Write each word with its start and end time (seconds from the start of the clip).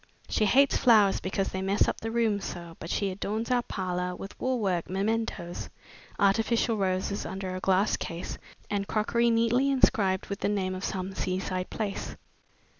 She 0.29 0.45
hates 0.45 0.77
flowers 0.77 1.19
because 1.19 1.49
they 1.49 1.61
mess 1.61 1.87
up 1.87 2.01
the 2.01 2.09
rooms 2.09 2.43
so, 2.45 2.75
but 2.79 2.89
she 2.89 3.11
adorns 3.11 3.51
our 3.51 3.61
parlor 3.61 4.15
with 4.15 4.39
wool 4.39 4.59
work 4.59 4.85
mementoes, 4.89 5.69
artificial 6.17 6.75
roses 6.75 7.23
under 7.23 7.55
a 7.55 7.59
glass 7.59 7.97
case, 7.97 8.39
and 8.67 8.87
crockery 8.87 9.29
neatly 9.29 9.69
inscribed 9.69 10.25
with 10.25 10.39
the 10.39 10.49
name 10.49 10.73
of 10.73 10.83
some 10.83 11.13
seaside 11.13 11.69
place." 11.69 12.15